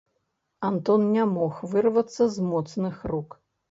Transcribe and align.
Антон 0.69 1.05
не 1.17 1.27
мог 1.35 1.53
вырвацца 1.77 2.31
з 2.35 2.51
моцных 2.51 2.95
рук. 3.15 3.43